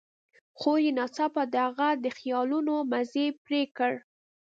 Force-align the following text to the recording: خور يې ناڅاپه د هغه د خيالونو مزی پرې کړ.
خور 0.59 0.79
يې 0.85 0.91
ناڅاپه 0.97 1.43
د 1.53 1.55
هغه 1.65 1.89
د 2.03 2.05
خيالونو 2.17 2.73
مزی 2.91 3.27
پرې 3.43 3.61
کړ. 3.77 3.93